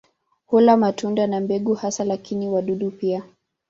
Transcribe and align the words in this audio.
Hula 0.45 0.77
matunda 0.77 1.27
na 1.27 1.39
mbegu 1.39 1.73
hasa, 1.73 2.03
lakini 2.05 2.49
wadudu 2.49 2.91
pia. 2.91 3.23